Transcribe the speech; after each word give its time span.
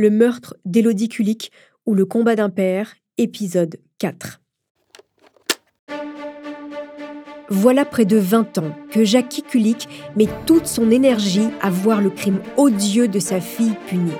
Le 0.00 0.08
meurtre 0.08 0.56
d'Élodie 0.64 1.10
Kulik 1.10 1.52
ou 1.84 1.92
le 1.92 2.06
combat 2.06 2.34
d'un 2.34 2.48
père, 2.48 2.94
épisode 3.18 3.76
4. 3.98 4.40
Voilà 7.50 7.84
près 7.84 8.06
de 8.06 8.16
20 8.16 8.56
ans 8.56 8.74
que 8.90 9.04
Jackie 9.04 9.42
Kulik 9.42 9.90
met 10.16 10.28
toute 10.46 10.64
son 10.64 10.90
énergie 10.90 11.50
à 11.60 11.68
voir 11.68 12.00
le 12.00 12.08
crime 12.08 12.40
odieux 12.56 13.08
de 13.08 13.18
sa 13.18 13.42
fille 13.42 13.76
puni. 13.88 14.12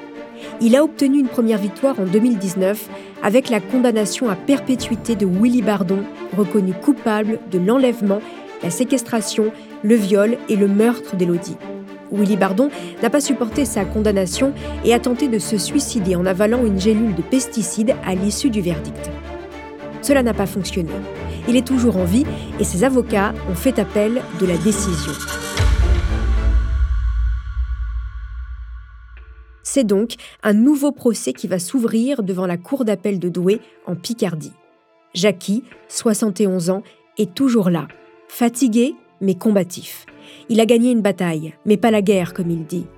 Il 0.61 0.77
a 0.77 0.84
obtenu 0.84 1.19
une 1.19 1.29
première 1.29 1.56
victoire 1.56 1.98
en 1.98 2.05
2019 2.05 2.91
avec 3.23 3.48
la 3.48 3.61
condamnation 3.61 4.28
à 4.28 4.37
perpétuité 4.37 5.17
de 5.17 5.25
Willy 5.25 5.62
Bardon, 5.62 6.05
reconnu 6.37 6.75
coupable 6.75 7.39
de 7.51 7.59
l'enlèvement, 7.59 8.20
la 8.62 8.69
séquestration, 8.69 9.51
le 9.83 9.95
viol 9.95 10.37
et 10.51 10.56
le 10.56 10.69
meurtre 10.69 11.17
d'Élodie. 11.17 11.56
Willy 12.12 12.37
Bardon 12.37 12.70
n'a 13.02 13.10
pas 13.10 13.20
supporté 13.20 13.64
sa 13.64 13.84
condamnation 13.84 14.52
et 14.84 14.95
a 14.95 15.00
tenté 15.00 15.28
de 15.28 15.38
se 15.38 15.59
suicider 15.59 16.16
en 16.16 16.27
avalant 16.27 16.64
une 16.64 16.80
gélule 16.80 17.14
de 17.14 17.22
pesticides 17.22 17.94
à 18.05 18.14
l'issue 18.14 18.50
du 18.50 18.61
verdict. 18.61 19.11
Cela 20.03 20.22
n'a 20.22 20.34
pas 20.34 20.47
fonctionné. 20.47 20.91
Il 21.48 21.56
est 21.56 21.66
toujours 21.66 21.97
en 21.97 22.05
vie 22.05 22.25
et 22.58 22.64
ses 22.64 22.84
avocats 22.84 23.34
ont 23.50 23.55
fait 23.55 23.78
appel 23.78 24.22
de 24.41 24.47
la 24.47 24.56
décision. 24.58 25.12
C'est 29.62 29.84
donc 29.84 30.14
un 30.42 30.53
nouveau 30.53 30.91
procès 30.91 31.33
qui 31.33 31.47
va 31.47 31.58
s'ouvrir 31.58 32.22
devant 32.22 32.47
la 32.47 32.56
cour 32.56 32.84
d'appel 32.84 33.20
de 33.20 33.28
Douai 33.28 33.61
en 33.86 33.94
Picardie. 33.94 34.53
Jackie, 35.14 35.64
71 35.88 36.70
ans, 36.70 36.83
est 37.19 37.34
toujours 37.34 37.70
là, 37.70 37.86
fatigué 38.28 38.94
mais 39.20 39.34
combatif. 39.34 40.06
Il 40.53 40.59
a 40.59 40.67
gagné 40.67 40.91
une 40.91 41.01
bataille, 41.01 41.55
mais 41.65 41.77
pas 41.77 41.93
la 41.93 42.03
guerre, 42.03 42.34
comme 42.34 42.51
il 42.51 42.67
dit. 42.67 42.89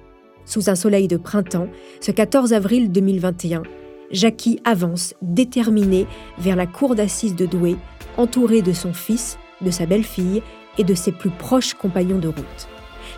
Sous 0.47 0.71
un 0.71 0.75
soleil 0.75 1.07
de 1.07 1.19
printemps, 1.19 1.69
ce 2.01 2.11
14 2.11 2.55
avril 2.55 2.91
2021, 2.91 3.63
Jackie 4.11 4.59
avance, 4.65 5.13
déterminé, 5.21 6.07
vers 6.39 6.57
la 6.57 6.67
cour 6.67 6.95
d'assises 6.95 7.37
de 7.37 7.45
Douai, 7.45 7.77
entouré 8.17 8.63
de 8.63 8.73
son 8.73 8.95
fils, 8.95 9.37
de 9.61 9.71
sa 9.71 9.85
belle-fille 9.85 10.43
et 10.79 10.85
de 10.85 10.95
ses 10.95 11.13
plus 11.13 11.29
proches 11.29 11.75
compagnons 11.75 12.19
de 12.19 12.29
route. 12.29 12.69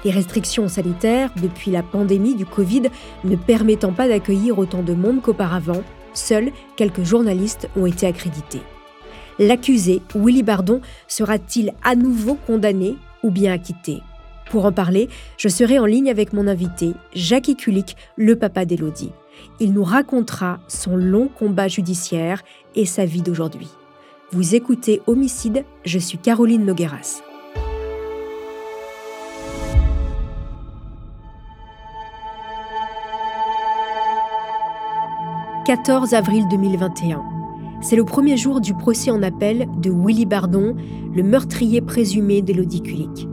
Les 0.05 0.11
restrictions 0.11 0.67
sanitaires, 0.67 1.31
depuis 1.41 1.71
la 1.71 1.85
pandémie 1.85 2.35
du 2.35 2.45
Covid, 2.45 2.89
ne 3.23 3.37
permettant 3.37 3.93
pas 3.93 4.09
d'accueillir 4.09 4.59
autant 4.59 4.83
de 4.83 4.95
monde 4.95 5.23
qu'auparavant, 5.23 5.85
seuls 6.13 6.51
quelques 6.75 7.05
journalistes 7.05 7.69
ont 7.77 7.87
été 7.87 8.05
accrédités. 8.09 8.63
L'accusé, 9.39 10.03
Willy 10.17 10.43
Bardon, 10.43 10.81
sera-t-il 11.07 11.73
à 11.85 11.95
nouveau 11.95 12.35
condamné 12.35 12.97
ou 13.23 13.31
bien 13.31 13.53
acquitté? 13.53 14.03
Pour 14.51 14.67
en 14.67 14.73
parler, 14.73 15.09
je 15.37 15.49
serai 15.49 15.79
en 15.79 15.87
ligne 15.87 16.11
avec 16.11 16.33
mon 16.33 16.47
invité, 16.47 16.93
Jackie 17.15 17.57
Kulik, 17.57 17.97
le 18.17 18.37
papa 18.37 18.65
d'Elodie. 18.65 19.13
Il 19.61 19.73
nous 19.73 19.85
racontera 19.85 20.61
son 20.69 20.97
long 20.97 21.29
combat 21.29 21.69
judiciaire 21.69 22.43
et 22.75 22.87
sa 22.87 23.05
vie 23.05 23.23
d'aujourd'hui. 23.23 23.69
Vous 24.33 24.55
écoutez 24.55 25.01
Homicide, 25.07 25.65
je 25.85 25.99
suis 25.99 26.19
Caroline 26.19 26.65
Nogueras. 26.65 27.23
«14 35.67 36.13
avril 36.13 36.45
2021. 36.51 37.23
C'est 37.81 37.97
le 37.97 38.05
premier 38.05 38.37
jour 38.37 38.61
du 38.61 38.75
procès 38.75 39.11
en 39.11 39.23
appel 39.23 39.67
de 39.79 39.91
Willy 39.91 40.27
Bardon, 40.27 40.77
le 41.15 41.23
meurtrier 41.23 41.81
présumé 41.81 42.43
d'Elodie 42.43 42.83
Kulik. 42.83 43.29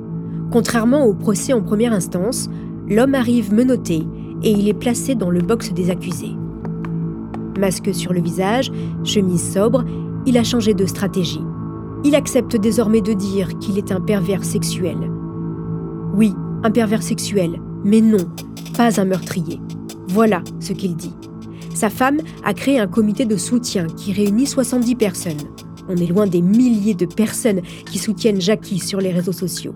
Contrairement 0.52 1.06
au 1.06 1.14
procès 1.14 1.54
en 1.54 1.62
première 1.62 1.94
instance, 1.94 2.50
l'homme 2.90 3.16
arrive 3.16 3.54
menotté 3.54 4.04
et 4.44 4.52
il 4.52 4.68
est 4.68 4.74
placé 4.74 5.16
dans 5.16 5.30
le 5.30 5.42
box 5.42 5.72
des 5.72 5.90
accusés. 5.90 6.36
Masque 7.58 7.94
sur 7.94 8.12
le 8.12 8.22
visage, 8.22 8.70
chemise 9.06 9.54
sobre, 9.54 9.86
il 10.26 10.38
a 10.38 10.44
changé 10.44 10.74
de 10.74 10.86
stratégie. 10.86 11.42
Il 12.04 12.16
accepte 12.16 12.58
désormais 12.58 13.02
de 13.02 13.14
dire 13.14 13.58
qu'il 13.60 13.78
est 13.78 13.94
un 13.94 14.02
pervers 14.02 14.44
sexuel. 14.44 14.98
Oui, 16.16 16.34
un 16.64 16.72
pervers 16.72 17.04
sexuel, 17.04 17.62
mais 17.86 18.02
non, 18.02 18.26
pas 18.76 19.00
un 19.00 19.06
meurtrier. 19.06 19.62
Voilà 20.10 20.44
ce 20.60 20.74
qu'il 20.74 20.98
dit. 20.98 21.14
Sa 21.74 21.90
femme 21.90 22.20
a 22.44 22.54
créé 22.54 22.78
un 22.78 22.88
comité 22.88 23.26
de 23.26 23.38
soutien 23.38 23.88
qui 23.88 24.12
réunit 24.12 24.48
70 24.48 24.96
personnes. 24.96 25.48
On 25.88 25.96
est 25.96 26.08
loin 26.08 26.28
des 26.28 26.42
milliers 26.42 26.94
de 26.94 27.06
personnes 27.06 27.62
qui 27.90 28.00
soutiennent 28.00 28.42
Jackie 28.42 28.80
sur 28.80 29.00
les 29.00 29.12
réseaux 29.12 29.32
sociaux. 29.32 29.74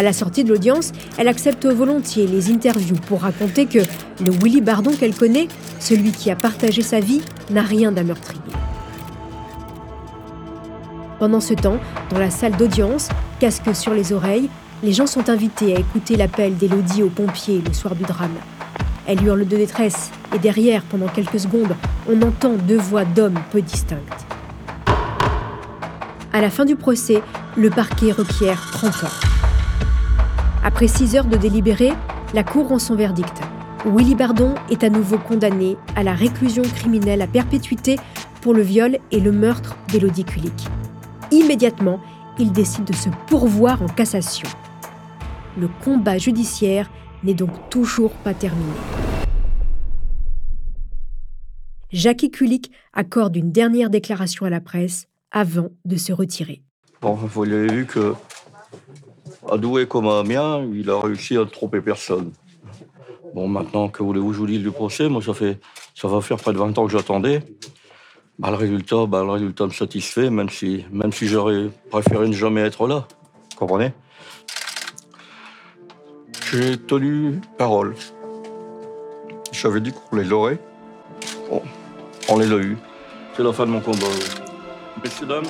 À 0.00 0.02
la 0.02 0.14
sortie 0.14 0.44
de 0.44 0.48
l'audience, 0.48 0.92
elle 1.18 1.28
accepte 1.28 1.66
volontiers 1.66 2.26
les 2.26 2.50
interviews 2.50 2.96
pour 3.06 3.20
raconter 3.20 3.66
que 3.66 3.80
le 4.24 4.30
Willy 4.30 4.62
Bardon 4.62 4.92
qu'elle 4.92 5.14
connaît, 5.14 5.46
celui 5.78 6.10
qui 6.10 6.30
a 6.30 6.36
partagé 6.36 6.80
sa 6.80 7.00
vie, 7.00 7.20
n'a 7.50 7.60
rien 7.60 7.92
d'un 7.92 8.04
meurtrier. 8.04 8.40
Pendant 11.18 11.40
ce 11.40 11.52
temps, 11.52 11.76
dans 12.08 12.18
la 12.18 12.30
salle 12.30 12.56
d'audience, 12.56 13.10
casque 13.40 13.76
sur 13.76 13.92
les 13.92 14.14
oreilles, 14.14 14.48
les 14.82 14.94
gens 14.94 15.06
sont 15.06 15.28
invités 15.28 15.76
à 15.76 15.80
écouter 15.80 16.16
l'appel 16.16 16.56
d'Élodie 16.56 17.02
aux 17.02 17.10
pompiers 17.10 17.62
le 17.62 17.74
soir 17.74 17.94
du 17.94 18.04
drame. 18.04 18.38
Elle 19.06 19.22
hurle 19.22 19.46
de 19.46 19.56
détresse, 19.58 20.10
et 20.34 20.38
derrière, 20.38 20.82
pendant 20.84 21.08
quelques 21.08 21.40
secondes, 21.40 21.76
on 22.08 22.22
entend 22.22 22.54
deux 22.54 22.78
voix 22.78 23.04
d'hommes 23.04 23.38
peu 23.52 23.60
distinctes. 23.60 24.24
À 26.32 26.40
la 26.40 26.48
fin 26.48 26.64
du 26.64 26.76
procès, 26.76 27.22
le 27.58 27.68
parquet 27.68 28.12
requiert 28.12 28.66
30 28.72 29.04
ans. 29.04 29.29
Après 30.62 30.88
6 30.88 31.16
heures 31.16 31.24
de 31.24 31.38
délibéré, 31.38 31.90
la 32.34 32.44
Cour 32.44 32.68
rend 32.68 32.78
son 32.78 32.94
verdict. 32.94 33.40
Willy 33.86 34.14
Bardon 34.14 34.54
est 34.68 34.84
à 34.84 34.90
nouveau 34.90 35.16
condamné 35.16 35.78
à 35.96 36.02
la 36.02 36.12
réclusion 36.12 36.62
criminelle 36.62 37.22
à 37.22 37.26
perpétuité 37.26 37.96
pour 38.42 38.52
le 38.52 38.60
viol 38.60 38.98
et 39.10 39.20
le 39.20 39.32
meurtre 39.32 39.78
d'Élodie 39.88 40.24
Kulik. 40.24 40.66
Immédiatement, 41.30 41.98
il 42.38 42.52
décide 42.52 42.84
de 42.84 42.94
se 42.94 43.08
pourvoir 43.26 43.80
en 43.82 43.86
cassation. 43.86 44.48
Le 45.58 45.68
combat 45.82 46.18
judiciaire 46.18 46.90
n'est 47.24 47.32
donc 47.32 47.70
toujours 47.70 48.12
pas 48.12 48.34
terminé. 48.34 48.72
Jackie 51.90 52.30
Kulik 52.30 52.70
accorde 52.92 53.34
une 53.34 53.50
dernière 53.50 53.88
déclaration 53.88 54.44
à 54.44 54.50
la 54.50 54.60
presse 54.60 55.06
avant 55.30 55.70
de 55.86 55.96
se 55.96 56.12
retirer. 56.12 56.60
Bon, 57.00 57.14
vous 57.14 57.44
l'avez 57.44 57.68
vu 57.68 57.86
que 57.86 58.14
à 59.50 59.58
Douai 59.58 59.86
comme 59.86 60.06
à 60.06 60.20
Amiens, 60.20 60.64
il 60.72 60.88
a 60.90 61.00
réussi 61.00 61.36
à 61.36 61.40
ne 61.40 61.44
tromper 61.44 61.80
personne. 61.80 62.32
Bon, 63.34 63.48
maintenant, 63.48 63.88
que 63.88 64.02
voulez-vous, 64.02 64.32
je 64.32 64.38
vous 64.38 64.46
dise 64.46 64.60
du 64.60 64.70
procès 64.70 65.08
Moi, 65.08 65.22
ça, 65.22 65.34
fait, 65.34 65.60
ça 65.94 66.08
va 66.08 66.20
faire 66.20 66.36
près 66.36 66.52
de 66.52 66.58
20 66.58 66.78
ans 66.78 66.86
que 66.86 66.92
j'attendais. 66.92 67.42
Bah, 68.38 68.50
le 68.50 68.56
résultat, 68.56 69.06
bah, 69.06 69.22
le 69.22 69.30
résultat 69.30 69.66
me 69.66 69.72
satisfait, 69.72 70.30
même 70.30 70.48
si, 70.48 70.84
même 70.90 71.12
si 71.12 71.26
j'aurais 71.26 71.68
préféré 71.90 72.28
ne 72.28 72.32
jamais 72.32 72.62
être 72.62 72.86
là. 72.86 73.06
Vous 73.52 73.56
comprenez? 73.56 73.92
J'ai 76.50 76.76
tenu 76.78 77.40
parole. 77.58 77.94
J'avais 79.52 79.80
dit 79.80 79.92
qu'on 79.92 80.16
les 80.16 80.32
aurait. 80.32 80.58
Bon, 81.48 81.62
on 82.28 82.38
les 82.38 82.52
a 82.52 82.56
eus. 82.56 82.78
C'est 83.36 83.42
la 83.42 83.52
fin 83.52 83.66
de 83.66 83.70
mon 83.70 83.80
combat. 83.80 84.06
Messieurs, 85.04 85.26
dames, 85.26 85.44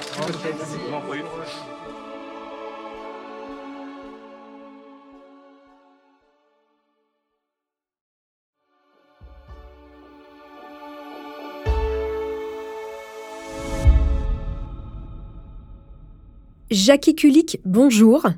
Jackie 16.70 17.16
Kulik, 17.16 17.58
bonjour. 17.64 18.28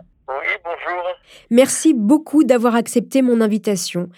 Merci 1.51 1.95
beaucoup 1.95 2.45
d'avoir 2.45 2.75
accepté 2.75 3.23
mon 3.23 3.41
invitation. 3.41 4.09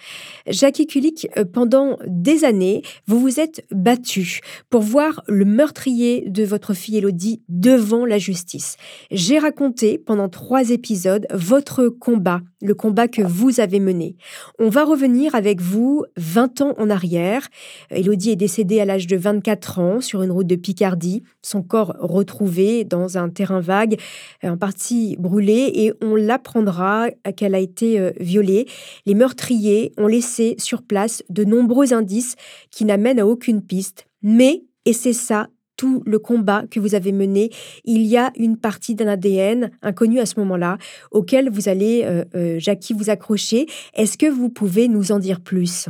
Jackie 0.47 0.87
Kulik, 0.87 1.27
euh, 1.37 1.45
pendant 1.45 1.97
des 2.07 2.43
années, 2.43 2.81
vous 3.07 3.19
vous 3.19 3.39
êtes 3.39 3.65
battu 3.71 4.39
pour 4.69 4.81
voir 4.81 5.23
le 5.27 5.45
meurtrier 5.45 6.29
de 6.29 6.43
votre 6.43 6.73
fille 6.73 6.97
Elodie 6.97 7.41
devant 7.49 8.05
la 8.05 8.17
justice. 8.17 8.77
J'ai 9.11 9.39
raconté 9.39 9.97
pendant 9.97 10.29
trois 10.29 10.69
épisodes 10.69 11.27
votre 11.33 11.87
combat, 11.87 12.41
le 12.61 12.73
combat 12.73 13.07
que 13.07 13.21
vous 13.21 13.59
avez 13.59 13.79
mené. 13.79 14.15
On 14.59 14.69
va 14.69 14.83
revenir 14.83 15.35
avec 15.35 15.61
vous 15.61 16.05
20 16.17 16.61
ans 16.61 16.75
en 16.77 16.89
arrière. 16.89 17.47
Elodie 17.89 18.31
est 18.31 18.35
décédée 18.35 18.79
à 18.79 18.85
l'âge 18.85 19.07
de 19.07 19.17
24 19.17 19.79
ans 19.79 20.01
sur 20.01 20.23
une 20.23 20.31
route 20.31 20.47
de 20.47 20.55
Picardie, 20.55 21.23
son 21.41 21.61
corps 21.61 21.95
retrouvé 21.99 22.83
dans 22.83 23.17
un 23.17 23.29
terrain 23.29 23.59
vague, 23.59 23.99
en 24.43 24.57
partie 24.57 25.15
brûlé, 25.19 25.71
et 25.73 25.93
on 26.01 26.15
l'apprendra 26.15 27.04
qu'elle 27.35 27.55
a 27.55 27.59
été 27.59 27.99
euh, 27.99 28.11
violée. 28.19 28.67
Les 29.05 29.13
meurtriers 29.13 29.91
ont 29.97 30.07
laissé 30.07 30.55
sur 30.57 30.83
place 30.83 31.23
de 31.29 31.43
nombreux 31.43 31.93
indices 31.93 32.35
qui 32.71 32.85
n'amènent 32.85 33.19
à 33.19 33.25
aucune 33.25 33.65
piste. 33.65 34.07
Mais, 34.21 34.63
et 34.85 34.93
c'est 34.93 35.13
ça 35.13 35.47
tout 35.77 36.03
le 36.05 36.19
combat 36.19 36.63
que 36.71 36.79
vous 36.79 36.95
avez 36.95 37.11
mené, 37.11 37.49
il 37.83 38.05
y 38.05 38.17
a 38.17 38.31
une 38.37 38.57
partie 38.57 38.95
d'un 38.95 39.09
ADN 39.09 39.71
inconnu 39.81 40.21
à 40.21 40.25
ce 40.25 40.39
moment-là 40.39 40.77
auquel 41.11 41.49
vous 41.49 41.67
allez, 41.67 42.05
euh, 42.05 42.23
euh, 42.33 42.55
Jackie, 42.59 42.93
vous 42.93 43.09
accrocher. 43.09 43.65
Est-ce 43.93 44.17
que 44.17 44.25
vous 44.25 44.49
pouvez 44.49 44.87
nous 44.87 45.11
en 45.11 45.19
dire 45.19 45.39
plus? 45.43 45.89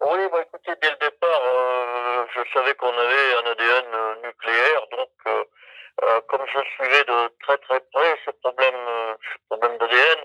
Oui, 0.00 0.20
bah, 0.30 0.38
écoutez, 0.46 0.78
dès 0.80 0.90
le 0.90 1.10
départ, 1.10 1.42
je 2.34 2.40
savais 2.54 2.74
qu'on 2.74 2.86
avait 2.86 3.26
un 3.42 3.50
ADN 3.50 3.86
nucléaire, 4.22 4.82
donc 4.92 5.10
comme 6.28 6.46
je 6.46 6.60
suivais 6.76 7.04
de 7.04 7.28
très 7.42 7.56
très 7.58 7.80
près 7.92 8.14
ce 8.24 8.30
problème, 8.42 8.74
ce 9.32 9.38
problème 9.48 9.78
d'ADN, 9.78 10.18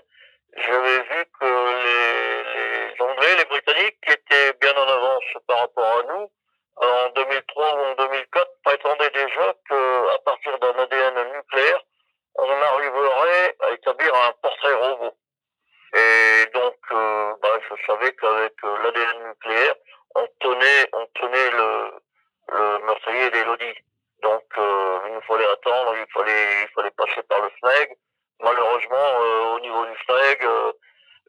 j'avais 0.56 0.98
vu 1.02 1.24
que 1.40 1.44
les, 1.44 3.00
Anglais, 3.00 3.36
les 3.38 3.44
Britanniques, 3.46 3.98
étaient 4.06 4.52
bien 4.60 4.74
en 4.76 4.88
avance 4.88 5.24
par 5.46 5.60
rapport 5.60 5.84
à 5.84 6.02
nous, 6.02 6.30
en 6.76 7.08
2003 7.14 7.74
ou 7.74 7.78
en 7.78 7.94
2004, 7.94 8.50
prétendaient 8.64 9.10
déjà 9.10 9.54
qu'à 9.68 10.18
partir 10.24 10.58
d'un 10.58 10.74
ADN 10.78 11.32
nucléaire, 11.32 11.80
on 12.34 12.50
arriverait 12.50 13.56
à 13.60 13.70
établir 13.72 14.14
un 14.14 14.32
portrait 14.42 14.74
robot. 14.74 15.14
Et 15.94 16.46
donc, 16.54 16.76
euh, 16.92 17.34
bah, 17.42 17.58
je 17.68 17.86
savais 17.86 18.12
qu'avec 18.14 18.52
euh, 18.64 18.78
l'ADN 18.82 19.28
nucléaire, 19.28 19.74
on 20.14 20.26
tenait, 20.40 20.88
on 20.92 21.06
tenait 21.14 21.50
le 21.50 22.78
meurtrier 22.86 23.30
d'Elodie. 23.30 23.78
Donc, 24.22 24.44
euh, 24.58 24.98
il 25.06 25.14
nous 25.14 25.20
fallait 25.22 25.48
attendre, 25.48 25.94
il 25.96 26.12
fallait, 26.12 26.62
il 26.62 26.68
fallait 26.74 26.90
passer 26.92 27.22
par 27.24 27.40
le 27.42 27.50
SNEG 27.60 27.96
malheureusement, 28.42 28.96
euh, 28.96 29.54
au 29.54 29.60
niveau 29.60 29.86
du 29.86 29.94
FNEG, 30.06 30.44
euh, 30.44 30.72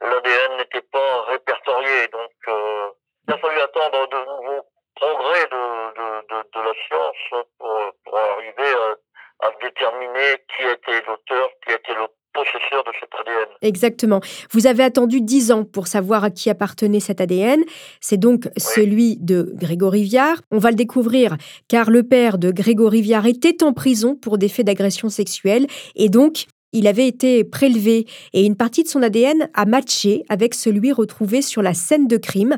l'ADN 0.02 0.58
n'était 0.58 0.82
pas 0.82 1.22
répertorié. 1.24 2.08
Donc, 2.08 2.32
euh, 2.48 2.90
il 3.28 3.34
a 3.34 3.38
fallu 3.38 3.60
attendre 3.60 4.08
de 4.08 4.18
nouveaux 4.18 4.66
progrès 4.96 5.46
de, 5.46 6.28
de, 6.30 6.50
de, 6.54 6.62
la 6.62 6.74
science 6.88 7.46
pour, 7.58 7.92
pour 8.04 8.18
arriver 8.18 8.74
à, 9.42 9.48
à, 9.48 9.52
déterminer 9.62 10.44
qui 10.56 10.64
était 10.64 11.02
l'auteur, 11.08 11.50
qui 11.66 11.74
était 11.74 11.96
le 11.96 12.08
possesseur 12.34 12.84
de 12.84 12.92
cet 13.00 13.14
ADN. 13.16 13.53
Exactement. 13.64 14.20
Vous 14.52 14.68
avez 14.68 14.84
attendu 14.84 15.22
dix 15.22 15.52
ans 15.52 15.64
pour 15.64 15.88
savoir 15.88 16.26
à 16.26 16.30
qui 16.30 16.50
appartenait 16.50 17.00
cet 17.00 17.22
ADN. 17.22 17.62
C'est 18.02 18.18
donc 18.18 18.50
celui 18.58 19.18
de 19.18 19.54
Grégory 19.56 20.04
Viard. 20.04 20.42
On 20.52 20.60
va 20.60 20.70
le 20.70 20.76
découvrir 20.76 21.38
car 21.70 21.90
le 21.90 22.04
père 22.04 22.38
de 22.38 22.52
Grégory 22.52 23.02
Viard 23.02 23.26
était 23.26 23.64
en 23.64 23.74
prison 23.74 24.16
pour 24.16 24.38
des 24.38 24.50
faits 24.50 24.66
d'agression 24.66 25.10
sexuelle 25.10 25.66
et 25.96 26.10
donc 26.10 26.46
il 26.74 26.88
avait 26.88 27.08
été 27.08 27.44
prélevé 27.44 28.06
et 28.34 28.44
une 28.44 28.58
partie 28.58 28.84
de 28.84 28.88
son 28.88 29.02
ADN 29.02 29.50
a 29.54 29.66
matché 29.66 30.24
avec 30.30 30.54
celui 30.54 30.92
retrouvé 30.92 31.42
sur 31.42 31.62
la 31.62 31.74
scène 31.74 32.08
de 32.08 32.18
crime. 32.18 32.58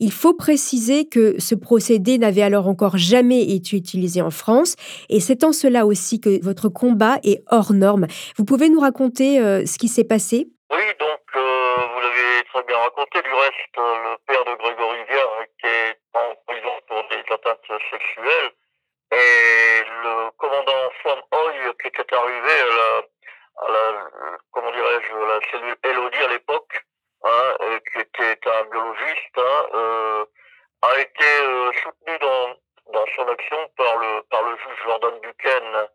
Il 0.00 0.12
faut 0.12 0.34
préciser 0.34 1.08
que 1.08 1.38
ce 1.38 1.54
procédé 1.54 2.18
n'avait 2.18 2.42
alors 2.42 2.68
encore 2.68 2.96
jamais 2.96 3.42
été 3.42 3.76
utilisé 3.76 4.22
en 4.22 4.30
France 4.30 4.76
et 5.08 5.20
c'est 5.20 5.44
en 5.44 5.52
cela 5.52 5.86
aussi 5.86 6.20
que 6.20 6.42
votre 6.42 6.68
combat 6.68 7.18
est 7.24 7.42
hors 7.50 7.72
norme. 7.72 8.06
Vous 8.36 8.44
pouvez 8.44 8.68
nous 8.68 8.80
raconter 8.80 9.40
euh, 9.40 9.66
ce 9.66 9.78
qui 9.78 9.88
s'est 9.88 10.04
passé? 10.04 10.48
Oui, 10.70 10.86
donc 10.98 11.22
euh, 11.36 11.76
vous 11.94 12.00
l'avez 12.00 12.44
très 12.52 12.62
bien 12.64 12.78
raconté. 12.78 13.22
Du 13.22 13.34
reste, 13.34 13.76
euh, 13.78 13.94
le 14.04 14.16
père 14.26 14.44
de 14.44 14.54
Grégory 14.58 14.98
Viard 15.08 15.42
était 15.42 15.98
en 16.14 16.34
prison 16.46 16.74
pour 16.88 17.02
des 17.10 17.22
atteintes 17.32 17.80
sexuelles 17.90 18.50
et 19.12 19.84
le 20.02 20.30
commandant 20.36 20.90
Femme 21.02 21.22
Hoy 21.30 21.72
qui 21.80 21.88
était 21.88 22.14
arrivé 22.14 22.50
à 22.50 22.66
la 22.66 23.02
la, 23.68 24.10
comment 24.52 24.70
dirais-je, 24.70 25.14
la 25.14 25.40
cellule 25.50 25.76
Elodie 25.82 26.24
à 26.24 26.28
l'époque, 26.28 26.84
hein, 27.24 27.54
qui 27.92 28.00
était 28.00 28.50
un 28.50 28.64
biologiste, 28.64 29.38
hein, 29.38 29.66
euh, 29.74 30.24
a 30.82 30.98
été 31.00 31.24
euh, 31.42 31.72
soutenu 31.82 32.18
dans, 32.18 32.48
dans 32.92 33.06
son 33.16 33.28
action 33.28 33.70
par 33.76 33.96
le, 33.98 34.22
par 34.30 34.42
le 34.42 34.56
juge 34.56 34.82
Jordan 34.84 35.20
Buchanan. 35.20 35.88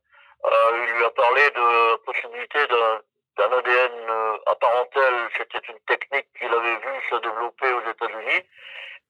Euh, 0.43 0.85
il 0.87 0.93
lui 0.93 1.05
a 1.05 1.09
parlé 1.11 1.49
de 1.51 1.91
la 1.91 1.97
possibilité 1.99 2.67
d'un 2.67 3.01
d'un 3.37 3.51
ADN 3.51 4.09
euh, 4.09 4.37
apparentel. 4.45 5.13
C'était 5.37 5.65
une 5.69 5.79
technique 5.87 6.27
qu'il 6.37 6.53
avait 6.53 6.75
vue 6.75 7.01
se 7.09 7.15
développer 7.15 7.71
aux 7.71 7.89
États-Unis. 7.89 8.43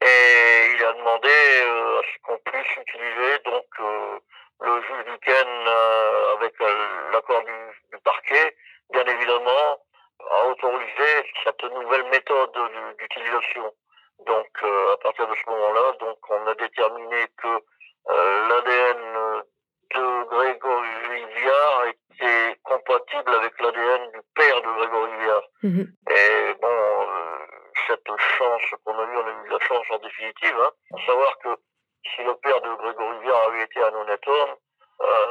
Et 0.03 0.73
il 0.75 0.85
a 0.85 0.93
demandé 0.93 1.29
euh, 1.29 1.99
à 1.99 2.01
ce 2.03 2.21
qu'on 2.23 2.37
puisse 2.37 2.77
utiliser 2.77 3.39
donc 3.45 3.65
euh, 3.79 4.19
le 4.61 4.81
juge 4.81 5.05
Duquesne, 5.05 5.67
euh, 5.67 6.35
avec 6.35 6.53
euh, 6.61 7.11
l'accord 7.13 7.43
du, 7.43 7.51
du, 7.91 7.97
parquet, 8.03 8.55
bien 8.91 9.05
évidemment, 9.05 9.79
a 10.31 10.47
autorisé 10.47 11.10
cette 11.43 11.63
nouvelle 11.63 12.03
méthode 12.09 12.57
d'utilisation. 12.97 13.73
Donc, 14.25 14.49
euh, 14.63 14.93
à 14.93 14.97
partir 14.97 15.27
de 15.27 15.35
ce 15.35 15.49
moment-là, 15.49 15.93
donc 15.99 16.17
on 16.29 16.47
a 16.47 16.55
déterminé 16.55 17.25
que 17.37 17.59
l'ADN 18.07 19.43
de 19.93 20.23
Grégory 20.29 21.25
Viard 21.35 21.85
était 21.87 22.59
compatible 22.63 23.33
avec 23.33 23.59
l'ADN 23.59 24.11
du 24.11 24.21
père 24.35 24.61
de 24.61 24.67
Grégory 24.77 25.11
Viard. 25.19 25.43
Mmh. 25.63 25.81
Et 26.09 26.53
bon, 26.61 27.07
cette 27.87 28.17
chance 28.37 28.61
qu'on 28.83 28.97
a 28.97 29.03
eue, 29.03 29.17
on 29.17 29.27
a 29.27 29.31
eu 29.31 29.47
de 29.47 29.53
la 29.53 29.59
chance 29.59 29.85
en 29.89 29.97
définitive, 29.97 30.55
hein, 30.61 30.71
pour 30.89 31.01
savoir 31.05 31.37
que 31.39 31.49
si 32.15 32.23
le 32.23 32.35
père 32.35 32.61
de 32.61 32.75
Grégory 32.75 33.19
Viard 33.21 33.47
avait 33.47 33.63
été 33.63 33.83
un 33.83 33.93
honnête 33.93 34.27
homme, 34.27 34.55
euh, 35.01 35.25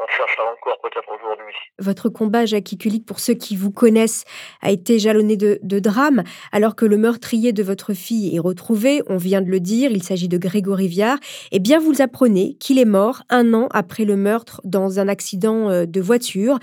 on 0.00 0.06
cherche 0.08 0.38
encore 0.38 0.80
peut-être 0.80 1.11
aujourd'hui. 1.22 1.54
Votre 1.78 2.08
combat, 2.08 2.46
Jackie 2.46 2.78
Kulik, 2.78 3.06
pour 3.06 3.20
ceux 3.20 3.34
qui 3.34 3.56
vous 3.56 3.70
connaissent, 3.70 4.24
a 4.62 4.70
été 4.70 4.98
jalonné 4.98 5.36
de, 5.36 5.58
de 5.62 5.78
drames. 5.78 6.22
Alors 6.52 6.76
que 6.76 6.84
le 6.84 6.96
meurtrier 6.96 7.52
de 7.52 7.62
votre 7.62 7.94
fille 7.94 8.34
est 8.34 8.40
retrouvé, 8.40 9.02
on 9.08 9.16
vient 9.16 9.40
de 9.40 9.50
le 9.50 9.60
dire, 9.60 9.90
il 9.90 10.02
s'agit 10.02 10.28
de 10.28 10.38
Grégory 10.38 10.88
Viard, 10.88 11.18
eh 11.50 11.58
bien 11.58 11.78
vous 11.78 12.02
apprenez 12.02 12.56
qu'il 12.58 12.78
est 12.78 12.84
mort 12.84 13.22
un 13.30 13.54
an 13.54 13.68
après 13.72 14.04
le 14.04 14.16
meurtre 14.16 14.60
dans 14.64 14.98
un 14.98 15.08
accident 15.08 15.70
euh, 15.70 15.86
de 15.86 16.00
voiture. 16.00 16.58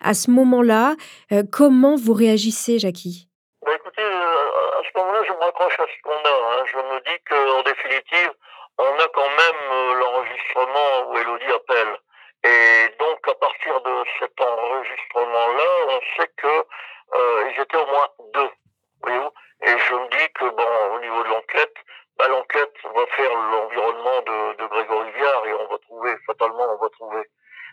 À 0.00 0.14
ce 0.14 0.30
moment-là, 0.30 0.94
euh, 1.32 1.42
comment 1.50 1.96
vous 1.96 2.14
réagissez, 2.14 2.78
Jackie? 2.78 3.28
Bah, 3.64 3.72
Écoutez, 3.74 4.02
à 4.02 4.82
ce 4.82 4.98
moment-là, 4.98 5.20
je 5.26 5.32
me 5.32 5.38
raccroche 5.38 5.78
à 5.78 5.84
ce 5.84 6.02
qu'on 6.02 6.10
a. 6.10 6.36
Hein. 6.36 6.64
Je 6.70 6.76
me 6.76 6.98
dis 7.04 7.18
qu'en 7.28 7.62
définitive, 7.62 8.32
on 8.78 8.82
a 8.82 9.08
quand 9.14 9.30
même 9.30 9.62
euh, 9.72 9.94
l'enregistrement 10.00 11.10
où 11.10 11.16
Elodie 11.16 11.52
appelle. 11.54 11.94
Et 12.44 12.73
partir 13.64 13.80
de 13.82 14.04
cet 14.18 14.40
enregistrement-là, 14.40 15.86
on 15.88 16.00
sait 16.16 16.30
que 16.36 16.66
euh, 17.14 17.50
ils 17.50 17.60
étaient 17.60 17.76
au 17.76 17.86
moins 17.86 18.08
deux. 18.34 18.50
Voyez-vous 19.02 19.30
et 19.62 19.78
je 19.78 19.94
me 19.94 20.08
dis 20.08 20.32
que, 20.34 20.44
bon, 20.50 20.94
au 20.94 21.00
niveau 21.00 21.22
de 21.22 21.28
l'enquête, 21.28 21.74
bah, 22.18 22.28
l'enquête 22.28 22.74
va 22.94 23.06
faire 23.16 23.34
l'environnement 23.34 24.20
de, 24.22 24.56
de 24.56 24.66
Grégory 24.66 25.10
Viard 25.12 25.46
et 25.46 25.54
on 25.54 25.66
va 25.68 25.78
trouver, 25.78 26.14
fatalement, 26.26 26.66
on 26.74 26.82
va 26.82 26.88
trouver. 26.90 27.22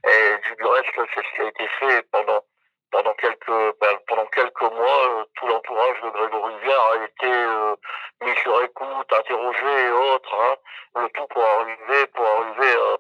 Et 0.08 0.56
du 0.56 0.66
reste, 0.66 0.90
c'est 1.14 1.22
ce 1.22 1.36
qui 1.36 1.42
a 1.42 1.48
été 1.48 1.68
fait 1.80 2.02
pendant 2.12 2.42
pendant 2.92 3.14
quelques 3.14 3.80
ben, 3.80 3.98
pendant 4.08 4.26
quelques 4.26 4.62
mois, 4.62 5.10
euh, 5.10 5.24
tout 5.36 5.48
l'entourage 5.48 6.02
de 6.02 6.10
Grégory 6.10 6.54
Viard 6.64 6.92
a 6.92 7.06
été 7.06 7.32
euh, 7.32 7.76
mis 8.22 8.36
sur 8.38 8.62
écoute, 8.64 9.14
interrogé 9.14 9.86
et 9.86 9.92
autres, 9.92 10.36
hein, 10.36 10.56
le 11.02 11.10
tout 11.10 11.28
pour 11.28 11.44
arriver 11.44 12.08
pour 12.08 12.26
arriver 12.26 12.74
à, 12.74 12.98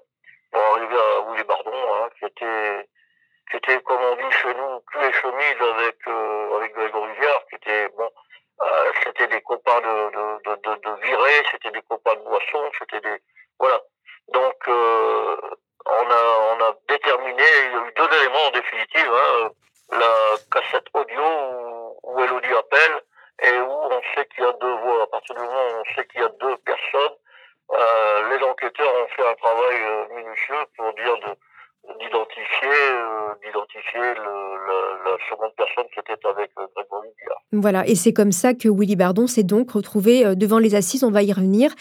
pour 0.51 0.61
arriver 0.63 0.97
à 0.97 1.21
Willy 1.21 1.43
Bardon, 1.43 1.93
hein, 1.93 2.09
qui 2.19 2.25
était 2.25 2.89
qui 3.49 3.57
était 3.57 3.81
comme 3.81 4.01
on 4.01 4.15
dit 4.15 4.31
chez 4.31 4.53
nous 4.53 4.79
cul 4.91 5.05
et 5.05 5.13
chemise 5.13 5.61
avec 5.61 5.97
euh, 6.07 6.57
avec 6.57 6.73
Grégory 6.73 7.13
Viard, 7.19 7.45
qui 7.49 7.55
était 7.55 7.89
bon 7.97 8.09
euh, 8.61 8.91
c'était 9.03 9.27
des 9.27 9.41
copains 9.41 9.81
de 9.81 10.11
de, 10.11 10.51
de, 10.51 10.55
de, 10.55 10.75
de 10.81 11.01
virée, 11.01 11.43
c'était 11.51 11.71
des 11.71 11.81
copains 11.81 12.15
de 12.15 12.21
boisson, 12.21 12.71
c'était 12.79 13.01
des 13.01 13.17
voilà. 13.59 13.81
Donc 14.29 14.55
euh, 14.67 15.37
on 15.85 16.11
a 16.11 16.55
on 16.55 16.63
a 16.63 16.75
déterminé, 16.87 17.43
il 17.65 17.71
y 17.71 17.75
a 17.75 17.87
eu 17.87 17.93
deux 17.95 18.17
éléments 18.17 18.45
en 18.47 18.51
définitive, 18.51 19.13
hein, 19.13 19.51
la 19.91 20.37
cassette 20.51 20.87
audio 20.93 21.23
où, 21.23 21.99
où 22.03 22.19
Elodie 22.23 22.53
appelle 22.53 23.01
et 23.43 23.59
où 23.59 23.71
on 23.71 24.01
sait 24.13 24.25
qu'il 24.27 24.43
y 24.43 24.47
a 24.47 24.53
deux 24.53 24.75
voix. 24.75 25.03
À 25.03 25.07
partir 25.07 25.35
du 25.35 25.41
moment 25.41 25.67
où 25.67 25.81
on 25.81 25.95
sait 25.95 26.05
qu'il 26.07 26.21
y 26.21 26.23
a 26.23 26.29
deux 26.29 26.57
personnes, 26.57 27.15
euh, 27.73 28.29
les 28.37 28.43
enquêteurs 28.45 28.95
ont 28.95 29.07
fait 29.07 29.27
un 29.27 29.35
travail 29.35 29.81
euh, 29.81 30.07
minutieux 30.15 30.65
pour 30.77 30.93
dire 30.93 31.17
de, 31.19 31.93
d'identifier 31.99 32.69
euh, 32.91 33.33
d'identifier 33.43 34.13
la 34.13 35.17
seconde 35.29 35.55
personne 35.55 35.87
qui 35.93 35.99
était 35.99 36.27
avec 36.27 36.51
euh, 36.57 36.67
Grégory 36.75 37.09
Voilà, 37.61 37.87
et 37.87 37.93
c'est 37.95 38.11
comme 38.11 38.31
ça 38.31 38.55
que 38.55 38.67
Willy 38.67 38.95
Bardon 38.95 39.27
s'est 39.27 39.43
donc 39.43 39.71
retrouvé 39.71 40.25
euh, 40.25 40.33
devant 40.33 40.57
les 40.57 40.73
assises. 40.73 41.03
On 41.03 41.11
va 41.11 41.21
y 41.21 41.31
revenir. 41.31 41.73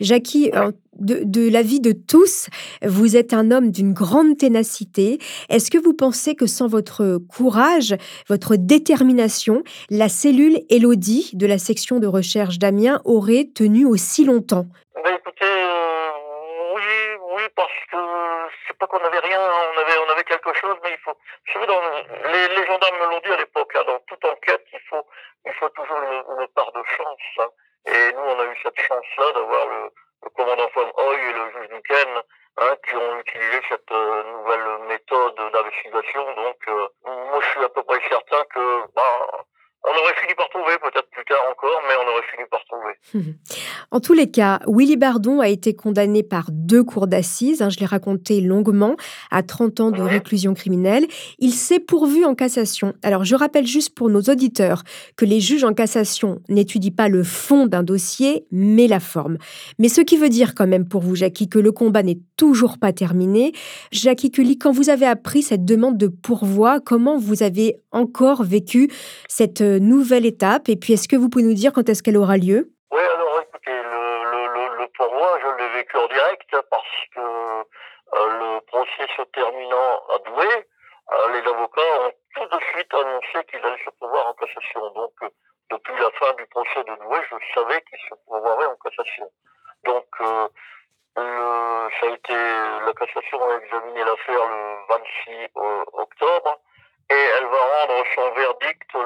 Jackie, 0.00 0.50
de, 0.98 1.20
de 1.22 1.48
la 1.48 1.62
vie 1.62 1.80
de 1.80 1.92
tous, 1.92 2.48
vous 2.84 3.16
êtes 3.16 3.32
un 3.32 3.52
homme 3.52 3.70
d'une 3.70 3.92
grande 3.92 4.36
ténacité. 4.36 5.18
Est-ce 5.48 5.70
que 5.70 5.78
vous 5.78 5.94
pensez 5.94 6.34
que 6.34 6.46
sans 6.46 6.66
votre 6.66 7.18
courage, 7.28 7.96
votre 8.28 8.56
détermination, 8.56 9.62
la 9.90 10.08
cellule 10.08 10.58
Elodie 10.70 11.30
de 11.34 11.46
la 11.46 11.58
section 11.58 12.00
de 12.00 12.08
recherche 12.08 12.58
d'Amiens 12.58 13.00
aurait 13.04 13.48
tenu 13.54 13.86
aussi 13.86 14.24
longtemps? 14.24 14.66
Écoutez, 14.96 15.46
oui, 16.74 16.82
oui, 17.36 17.42
parce 17.54 17.68
que 17.92 17.96
c'est 18.66 18.67
pas 18.78 18.86
qu'on 18.86 18.98
avait 18.98 19.18
rien, 19.18 19.40
on 19.40 19.78
avait, 19.78 19.98
on 19.98 20.10
avait 20.12 20.24
quelque 20.24 20.52
chose, 20.54 20.76
mais 20.82 20.90
il 20.92 20.98
faut. 20.98 21.12
Vous 21.12 21.52
savez, 21.52 21.66
dans, 21.66 21.80
les, 21.80 22.48
les 22.48 22.66
gendarmes 22.66 22.98
me 22.98 23.10
l'ont 23.10 23.20
dit 23.24 23.32
à 23.32 23.36
l'époque, 23.36 23.72
hein, 23.74 23.84
dans 23.86 23.98
toute 24.06 24.24
enquête, 24.24 24.64
il 24.72 24.80
faut, 24.88 25.04
il 25.46 25.52
faut 25.52 25.68
toujours 25.70 25.98
une, 25.98 26.48
part 26.54 26.72
de 26.72 26.82
chance. 26.96 27.26
Hein. 27.38 27.48
Et 27.86 28.12
nous, 28.12 28.20
on 28.20 28.40
a 28.40 28.44
eu 28.44 28.56
cette 28.62 28.80
chance-là 28.80 29.32
d'avoir 29.34 29.66
le, 29.66 29.90
commandant 30.34 30.68
von 30.74 30.92
Hoy 30.96 31.16
et 31.16 31.32
le 31.32 31.50
juge 31.50 31.68
Duquesne 31.70 32.22
hein, 32.58 32.76
qui 32.88 32.94
ont 32.96 33.18
utilisé 33.20 33.60
cette 33.68 33.92
euh, 33.92 34.22
nouvelle 34.32 34.88
méthode 34.88 35.36
d'investigation. 35.52 36.24
Donc, 36.34 36.56
euh, 36.68 36.88
moi, 37.04 37.40
je 37.40 37.46
suis 37.50 37.64
à 37.64 37.68
peu 37.68 37.82
près 37.82 38.00
certain 38.08 38.44
que 38.54 38.86
bah, 38.94 39.44
on 39.84 39.90
aurait 39.90 40.14
fini 40.20 40.34
par 40.34 40.48
trouver, 40.50 40.78
peut-être 40.78 41.08
plus 41.10 41.24
tard 41.24 41.42
encore, 41.50 41.82
mais 41.88 41.94
on 41.96 42.12
aurait 42.12 42.26
fini 42.30 42.44
par 42.50 42.64
trouver. 42.64 42.94
en 43.90 44.00
tous 44.00 44.12
les 44.12 44.30
cas, 44.30 44.58
Willy 44.66 44.96
Bardon 44.96 45.40
a 45.40 45.48
été 45.48 45.74
condamné 45.74 46.22
par 46.22 46.46
deux 46.68 46.84
cours 46.84 47.06
d'assises, 47.06 47.62
hein, 47.62 47.70
je 47.70 47.80
l'ai 47.80 47.86
raconté 47.86 48.40
longuement, 48.40 48.94
à 49.30 49.42
30 49.42 49.80
ans 49.80 49.90
de 49.90 50.02
réclusion 50.02 50.54
criminelle. 50.54 51.06
Il 51.38 51.52
s'est 51.52 51.80
pourvu 51.80 52.24
en 52.24 52.34
cassation. 52.34 52.92
Alors, 53.02 53.24
je 53.24 53.34
rappelle 53.34 53.66
juste 53.66 53.94
pour 53.94 54.10
nos 54.10 54.20
auditeurs 54.20 54.82
que 55.16 55.24
les 55.24 55.40
juges 55.40 55.64
en 55.64 55.72
cassation 55.72 56.40
n'étudient 56.48 56.92
pas 56.94 57.08
le 57.08 57.24
fond 57.24 57.66
d'un 57.66 57.82
dossier, 57.82 58.44
mais 58.52 58.86
la 58.86 59.00
forme. 59.00 59.38
Mais 59.78 59.88
ce 59.88 60.02
qui 60.02 60.16
veut 60.16 60.28
dire 60.28 60.54
quand 60.54 60.66
même 60.66 60.86
pour 60.86 61.00
vous, 61.00 61.16
Jackie, 61.16 61.48
que 61.48 61.58
le 61.58 61.72
combat 61.72 62.02
n'est 62.02 62.20
toujours 62.36 62.78
pas 62.78 62.92
terminé. 62.92 63.52
Jackie 63.90 64.30
Cully, 64.30 64.58
quand 64.58 64.70
vous 64.70 64.90
avez 64.90 65.06
appris 65.06 65.42
cette 65.42 65.64
demande 65.64 65.96
de 65.96 66.06
pourvoi, 66.08 66.80
comment 66.80 67.18
vous 67.18 67.42
avez 67.42 67.76
encore 67.92 68.44
vécu 68.44 68.90
cette 69.28 69.62
nouvelle 69.62 70.26
étape? 70.26 70.68
Et 70.68 70.76
puis, 70.76 70.92
est-ce 70.92 71.08
que 71.08 71.16
vous 71.16 71.28
pouvez 71.28 71.44
nous 71.44 71.54
dire 71.54 71.72
quand 71.72 71.88
est-ce 71.88 72.02
qu'elle 72.02 72.18
aura 72.18 72.36
lieu 72.36 72.72
Oui, 72.92 73.00
alors 73.14 73.42
écoutez, 73.42 73.72
le, 73.72 74.82
le, 74.82 74.86
pourvoi, 74.96 75.38
je 75.40 75.62
l'ai 75.62 75.80
vécu 75.80 75.96
en 75.96 76.08
direct 76.98 77.08
parce 77.14 77.14
que 77.14 77.60
euh, 78.14 78.54
le 78.54 78.60
procès 78.66 79.06
se 79.16 79.22
terminant 79.22 80.02
à 80.14 80.18
Douai, 80.18 80.66
euh, 81.12 81.32
les 81.32 81.48
avocats 81.48 82.00
ont 82.00 82.12
tout 82.34 82.46
de 82.46 82.64
suite 82.72 82.94
annoncé 82.94 83.44
qu'ils 83.50 83.64
allaient 83.64 83.84
se 83.84 83.90
pourvoir 83.98 84.26
en 84.28 84.34
cassation. 84.34 84.90
Donc, 84.90 85.12
euh, 85.22 85.28
depuis 85.70 85.94
la 86.00 86.10
fin 86.12 86.32
du 86.34 86.46
procès 86.46 86.84
de 86.84 86.94
Douai, 86.96 87.20
je 87.30 87.36
savais 87.54 87.80
qu'ils 87.82 87.98
se 88.08 88.14
pourvoiraient 88.26 88.66
en 88.66 88.76
cassation. 88.76 89.30
Donc, 89.84 90.06
ça 92.00 92.06
a 92.06 92.10
été, 92.10 92.34
la 92.34 92.92
cassation 92.92 93.42
a 93.42 93.56
examiné 93.56 94.04
l'affaire 94.04 94.46
le 94.48 94.86
26 94.88 95.48
octobre 95.94 96.60
et 97.10 97.14
elle 97.14 97.46
va 97.46 97.58
rendre 97.58 98.04
son 98.14 98.30
verdict 98.32 98.92
le, 98.94 99.00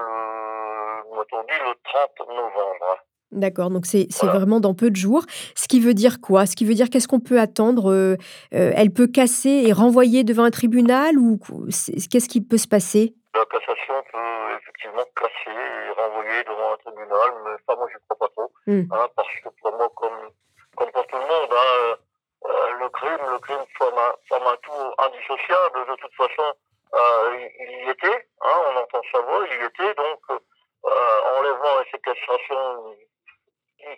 le 1.65 1.75
30 1.85 2.29
novembre. 2.29 2.99
D'accord, 3.33 3.71
donc 3.71 3.87
c'est 3.87 4.07
vraiment 4.23 4.61
dans 4.61 4.75
peu 4.75 4.91
de 4.91 4.97
jours. 4.97 5.25
Ce 5.57 5.67
qui 5.67 5.81
veut 5.81 5.95
dire 5.95 6.21
quoi? 6.21 6.45
Ce 6.45 6.55
qui 6.55 6.67
veut 6.67 6.75
dire 6.75 6.91
qu'est-ce 6.91 7.09
qu'on 7.09 7.21
peut 7.21 7.41
attendre 7.41 7.91
euh, 7.91 8.17
euh, 8.53 8.73
Elle 8.77 8.91
peut 8.91 9.07
casser 9.07 9.65
et 9.67 9.73
renvoyer 9.73 10.23
devant 10.23 10.45
un 10.45 10.51
tribunal 10.51 11.17
ou 11.17 11.39
qu'est-ce 11.39 12.29
qui 12.29 12.43
peut 12.43 12.59
se 12.59 12.69
passer? 12.69 13.15
La 13.35 13.47
cassation 13.47 13.95
peut 14.13 14.53
effectivement 14.61 15.05
casser 15.17 15.57
et 15.57 15.91
renvoyer 15.99 16.45
devant 16.45 16.75
un 16.75 16.77
tribunal, 16.85 17.29
mais 17.45 17.57
ça, 17.67 17.75
moi, 17.75 17.89
je 17.89 17.97
ne 17.97 18.03
crois 18.05 18.19
pas 18.21 18.29
trop. 18.37 18.53
Mmh. 18.67 18.83
Hein, 18.93 19.09
parce 19.17 19.29
que 19.43 19.49
pour 19.63 19.73
moi, 19.79 19.89
comme, 19.97 20.29
comme 20.77 20.91
pour 20.93 21.07
tout 21.07 21.17
le 21.17 21.25
monde, 21.25 21.53
hein, 21.57 21.97
euh, 22.45 22.79
le 22.81 22.89
crime, 22.91 23.25
le 23.33 23.39
crime 23.39 23.65
forme 23.79 23.97
un, 23.97 24.13
forme 24.29 24.45
un 24.45 24.57
tout 24.61 24.93
indissociable. 25.09 25.89
De 25.89 25.97
toute 25.97 26.15
façon, 26.21 26.53
il 27.33 27.87
y 27.87 27.91
était, 27.91 28.29
hein, 28.45 28.59
on 28.69 28.81
entend 28.83 29.01
sa 29.11 29.21
voix, 29.23 29.47
il 29.49 29.63
y 29.63 29.65
était, 29.65 29.95
donc 29.95 30.21
enlèvement 31.39 31.81
et 31.81 31.91
séquestration, 31.91 32.93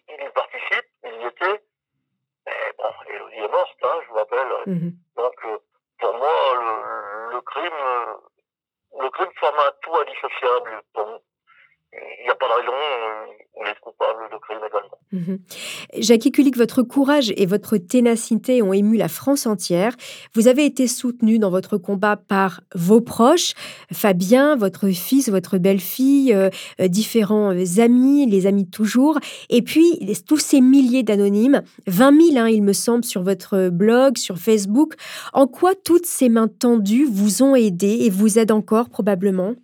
il, 0.08 0.14
il, 0.14 0.26
y 0.26 0.30
participe, 0.30 0.86
il 1.04 1.22
y 1.22 1.26
était. 1.26 1.62
Mais 2.46 2.72
bon, 2.78 2.90
Elodie 3.08 3.36
est 3.36 3.48
morte, 3.48 3.76
hein, 3.82 4.00
je 4.02 4.08
vous 4.08 4.14
rappelle. 4.14 4.48
Mhm. 4.66 4.92
Donc, 5.16 5.34
euh, 5.44 5.58
pour 5.98 6.14
moi, 6.14 6.54
le, 6.54 7.34
le 7.34 7.40
crime, 7.42 8.18
le 9.00 9.10
crime 9.10 9.32
forme 9.36 9.58
un 9.58 9.72
tout 9.82 9.96
indissociable. 9.96 10.82
Pour, 10.92 11.20
il 11.92 12.24
n'y 12.24 12.30
a 12.30 12.34
pas 12.34 12.48
de 12.48 12.52
raison, 12.52 12.72
euh, 12.72 13.26
on 13.54 13.64
est 13.66 13.80
coupable 13.80 14.28
de 14.30 14.36
crime 14.38 14.60
Mhm. 15.26 15.38
Jackie 15.98 16.32
Kulik, 16.32 16.56
votre 16.56 16.82
courage 16.82 17.32
et 17.36 17.46
votre 17.46 17.76
ténacité 17.76 18.62
ont 18.62 18.72
ému 18.72 18.96
la 18.96 19.08
France 19.08 19.46
entière. 19.46 19.94
Vous 20.34 20.48
avez 20.48 20.64
été 20.64 20.86
soutenu 20.86 21.38
dans 21.38 21.50
votre 21.50 21.78
combat 21.78 22.16
par 22.16 22.60
vos 22.74 23.00
proches, 23.00 23.52
Fabien, 23.92 24.56
votre 24.56 24.88
fils, 24.88 25.28
votre 25.28 25.58
belle-fille, 25.58 26.32
euh, 26.34 26.50
euh, 26.80 26.88
différents 26.88 27.54
amis, 27.78 28.26
les 28.26 28.46
amis 28.46 28.68
toujours, 28.68 29.18
et 29.50 29.62
puis 29.62 29.98
tous 30.26 30.38
ces 30.38 30.60
milliers 30.60 31.02
d'anonymes, 31.02 31.62
20 31.86 32.32
000 32.32 32.38
hein, 32.38 32.48
il 32.48 32.62
me 32.62 32.72
semble, 32.72 33.04
sur 33.04 33.22
votre 33.22 33.68
blog, 33.68 34.18
sur 34.18 34.38
Facebook. 34.38 34.94
En 35.32 35.46
quoi 35.46 35.74
toutes 35.74 36.06
ces 36.06 36.28
mains 36.28 36.48
tendues 36.48 37.06
vous 37.10 37.42
ont 37.42 37.54
aidé 37.54 37.98
et 38.00 38.10
vous 38.10 38.38
aident 38.38 38.52
encore 38.52 38.88
probablement 38.88 39.54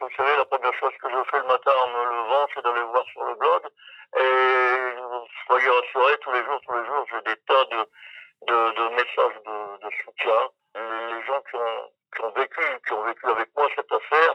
vous 0.00 0.08
savez, 0.16 0.36
la 0.36 0.44
première 0.44 0.74
chose 0.74 0.92
que 1.00 1.08
je 1.08 1.30
fais 1.30 1.38
le 1.38 1.46
matin 1.46 1.70
en 1.84 1.88
me 1.88 2.04
levant, 2.04 2.46
c'est 2.54 2.62
d'aller 2.62 2.82
voir 2.90 3.04
sur 3.12 3.24
le 3.24 3.34
blog. 3.34 3.62
Et 4.18 4.60
tous 5.92 6.32
les 6.32 6.44
jours, 6.44 6.60
tous 6.66 6.72
les 6.74 6.86
jours, 6.86 7.06
j'ai 7.10 7.22
des 7.22 7.40
tas 7.46 7.64
de, 7.64 7.86
de, 8.46 8.88
messages 8.90 9.40
de, 9.44 9.90
soutien. 10.04 10.48
Les 10.74 11.22
gens 11.26 11.40
qui 11.50 11.56
ont, 11.56 11.90
qui 12.14 12.22
ont 12.22 12.30
vécu, 12.32 12.62
qui 12.86 12.92
ont 12.92 13.02
vécu 13.02 13.26
avec 13.26 13.48
moi 13.56 13.68
cette 13.74 13.92
affaire, 13.92 14.34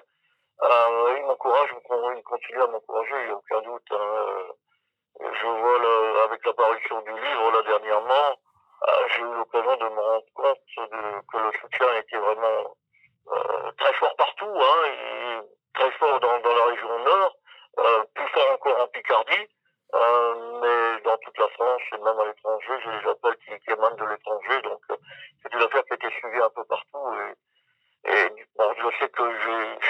euh, 0.63 1.15
ils 1.17 1.25
m'encouragent, 1.25 1.73
ils 2.17 2.23
continuent 2.23 2.63
à 2.63 2.67
m'encourager, 2.67 3.15
il 3.21 3.25
n'y 3.25 3.31
a 3.31 3.35
aucun 3.35 3.61
doute. 3.61 3.91
Hein. 3.91 4.25
Je 5.19 5.47
vois 5.47 6.23
avec 6.25 6.45
l'apparition 6.45 7.01
du 7.01 7.11
livre 7.11 7.51
là 7.51 7.61
dernièrement, 7.63 8.37
euh, 8.87 9.07
j'ai 9.09 9.21
eu 9.21 9.33
l'occasion 9.35 9.77
de 9.77 9.89
me 9.89 10.01
rendre 10.01 10.25
compte 10.33 10.59
que 10.75 11.37
le 11.37 11.51
soutien 11.59 11.95
était 11.97 12.17
vraiment 12.17 12.75
euh, 13.31 13.71
très 13.77 13.93
fort 13.93 14.15
partout, 14.17 14.53
hein, 14.53 14.85
et 14.87 15.39
très 15.73 15.91
fort 15.91 16.19
dans, 16.19 16.39
dans 16.39 16.55
la 16.55 16.65
région 16.65 16.99
nord, 17.03 17.35
euh, 17.79 18.03
plus 18.13 18.27
fort 18.27 18.51
encore 18.53 18.81
en 18.81 18.87
Picardie, 18.87 19.47
euh, 19.93 20.59
mais 20.61 21.01
dans 21.03 21.17
toute 21.17 21.37
la 21.37 21.47
France 21.49 21.81
et 21.93 21.97
même 21.97 22.19
à 22.19 22.25
l'étranger, 22.25 22.73
j'ai 22.83 22.99
des 22.99 23.09
appels 23.09 23.37
qui, 23.37 23.59
qui 23.63 23.71
émanent 23.71 23.95
de 23.95 24.05
l'étranger, 24.05 24.61
donc 24.61 24.81
euh, 24.91 24.95
c'est 25.41 25.53
une 25.53 25.63
affaire 25.63 25.83
qui 25.85 25.93
a 25.93 25.95
été 25.95 26.09
suivie 26.09 26.41
un 26.41 26.49
peu 26.49 26.63
partout, 26.65 27.13
et, 28.05 28.11
et 28.11 28.29
bon, 28.57 28.73
je 28.77 28.97
sais 28.99 29.09
que 29.09 29.23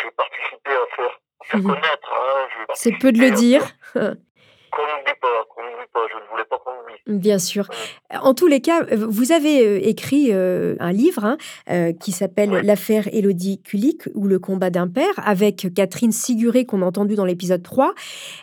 j'ai 0.02 0.12
participé 0.12 0.72
à 0.72 0.86
faire, 0.96 1.20
à 1.42 1.46
faire 1.46 1.60
mhm. 1.60 1.68
connaître. 1.68 2.14
Hein, 2.14 2.48
c'est 2.86 2.98
peu 3.00 3.12
de 3.12 3.20
le 3.20 3.32
dire. 3.32 3.62
Qu'on 3.96 4.82
n'oublie 4.82 5.14
pas, 5.22 5.46
qu'on 5.56 5.64
n'oublie 5.64 5.88
pas, 5.94 6.02
je 6.12 6.18
ne 6.18 6.30
voulais 6.30 6.44
pas 6.44 6.58
qu'on 6.58 6.72
oublie. 6.72 7.20
Bien 7.20 7.40
sûr. 7.40 7.66
En 8.12 8.34
tous 8.34 8.48
les 8.48 8.60
cas, 8.60 8.84
vous 8.94 9.32
avez 9.32 9.66
euh, 9.66 9.80
écrit 9.82 10.34
euh, 10.34 10.76
un 10.82 10.92
livre 10.92 11.24
hein, 11.24 11.38
euh, 11.72 11.94
qui 11.94 12.12
s'appelle 12.12 12.50
L'affaire 12.50 13.08
Élodie 13.14 13.62
Kulik 13.64 14.10
ou 14.16 14.28
le 14.28 14.38
combat 14.38 14.70
d'un 14.70 14.90
père 14.90 15.14
avec 15.26 15.74
Catherine 15.74 16.12
Siguré 16.12 16.66
qu'on 16.66 16.82
a 16.82 16.86
entendu 16.86 17.16
dans 17.16 17.24
l'épisode 17.24 17.64
3. 17.64 17.94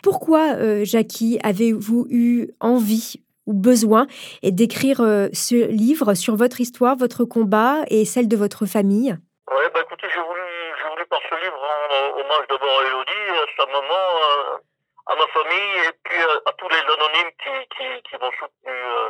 Pourquoi, 0.01 0.83
Jackie, 0.83 1.39
avez-vous 1.43 2.07
eu 2.09 2.47
envie 2.59 3.21
ou 3.45 3.53
besoin 3.53 4.07
d'écrire 4.41 4.97
ce 5.33 5.67
livre 5.67 6.15
sur 6.15 6.35
votre 6.35 6.61
histoire, 6.61 6.95
votre 6.95 7.25
combat 7.25 7.83
et 7.89 8.05
celle 8.05 8.27
de 8.27 8.37
votre 8.37 8.65
famille? 8.65 9.15
Oui, 9.51 9.63
bah 9.71 9.81
écoutez, 9.85 10.07
j'ai 10.09 10.21
voulu, 10.21 11.05
par 11.09 11.19
ce 11.29 11.35
livre 11.43 11.57
rendre 11.57 11.82
hommage 12.17 12.47
d'abord 12.49 12.79
à 12.79 12.85
Élodie, 12.85 13.29
à 13.29 13.45
sa 13.57 13.65
maman, 13.65 14.59
à 15.05 15.15
ma 15.15 15.27
famille 15.27 15.85
et 15.87 15.91
puis 16.03 16.21
euh, 16.21 16.39
à, 16.45 16.53
tous 16.53 16.69
les 16.69 16.79
anonymes 16.79 17.31
qui, 17.43 17.75
qui, 17.75 18.01
qui 18.03 18.17
m'ont 18.17 18.31
soutenu, 18.31 18.71
euh, 18.71 19.09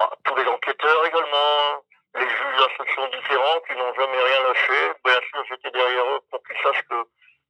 à 0.00 0.10
tous 0.24 0.34
les 0.36 0.46
enquêteurs 0.46 1.06
également, 1.06 1.82
les 2.16 2.28
juges 2.28 2.56
d'instruction 2.58 3.08
différents 3.08 3.60
qui 3.68 3.76
n'ont 3.76 3.94
jamais 3.94 4.22
rien 4.22 4.42
lâché. 4.42 4.92
Bien 5.04 5.20
sûr, 5.30 5.44
j'étais 5.48 5.70
derrière 5.70 6.04
eux 6.06 6.20
pour 6.30 6.42
qu'ils 6.42 6.56
sachent 6.62 6.82
que, 6.88 7.04